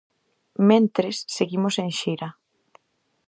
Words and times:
Mentres, 0.69 1.15
seguimos 1.35 1.75
en 1.83 1.89
xira. 1.99 2.29